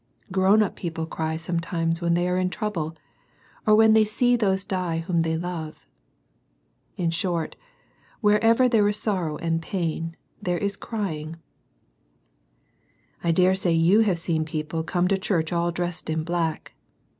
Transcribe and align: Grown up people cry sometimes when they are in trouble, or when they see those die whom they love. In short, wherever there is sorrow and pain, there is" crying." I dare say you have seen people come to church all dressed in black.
Grown 0.31 0.63
up 0.63 0.75
people 0.75 1.05
cry 1.05 1.37
sometimes 1.37 2.01
when 2.01 2.15
they 2.15 2.27
are 2.27 2.39
in 2.39 2.49
trouble, 2.49 2.97
or 3.67 3.75
when 3.75 3.93
they 3.93 4.03
see 4.03 4.35
those 4.35 4.65
die 4.65 5.01
whom 5.05 5.21
they 5.21 5.37
love. 5.37 5.85
In 6.97 7.11
short, 7.11 7.55
wherever 8.19 8.67
there 8.67 8.87
is 8.89 8.97
sorrow 8.97 9.37
and 9.37 9.61
pain, 9.61 10.15
there 10.41 10.57
is" 10.57 10.75
crying." 10.89 11.35
I 13.23 13.31
dare 13.31 13.53
say 13.53 13.73
you 13.73 13.99
have 13.99 14.17
seen 14.17 14.43
people 14.43 14.81
come 14.81 15.07
to 15.07 15.19
church 15.19 15.53
all 15.53 15.71
dressed 15.71 16.09
in 16.09 16.23
black. 16.23 16.73